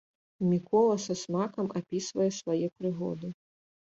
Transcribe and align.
Мікола 0.51 0.95
са 1.05 1.15
смакам 1.23 1.67
апісвае 1.81 2.27
свае 2.39 2.67
прыгоды. 2.79 3.27